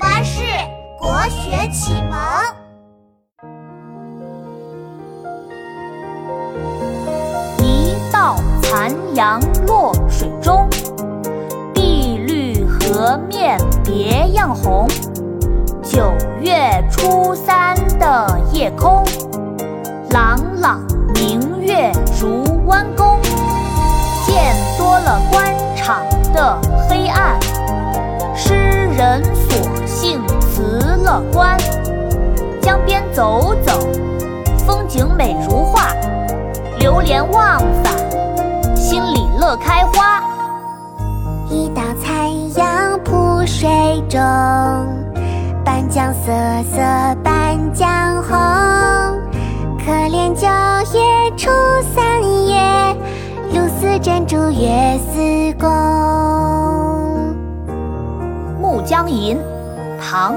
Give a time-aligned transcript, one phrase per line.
[0.00, 0.40] 巴士
[0.98, 2.18] 国学启蒙。
[7.58, 10.66] 一道残阳落水中，
[11.74, 14.88] 碧绿河面别样红。
[15.82, 19.04] 九月初三的夜空，
[20.10, 20.80] 朗朗
[21.12, 23.20] 明月如弯弓。
[24.26, 26.56] 见多了官场的
[26.88, 27.39] 黑暗，
[31.10, 31.58] 乐观。
[32.62, 33.80] 江边走走，
[34.64, 35.88] 风景美如画，
[36.78, 37.92] 流连忘返，
[38.76, 40.22] 心里乐开花。
[41.48, 43.68] 一道残阳铺水
[44.08, 44.20] 中，
[45.64, 46.30] 半江瑟
[46.72, 46.80] 瑟
[47.24, 48.38] 半江红。
[49.84, 50.46] 可怜九
[50.96, 51.50] 月初
[51.92, 52.94] 三夜，
[53.52, 55.18] 露似珍珠月似
[55.58, 55.68] 弓。
[58.60, 59.36] 《暮江吟》
[60.00, 60.34] 唐·